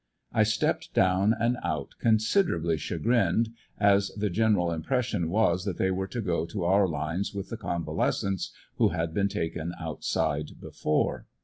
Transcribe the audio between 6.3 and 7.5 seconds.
to our lines with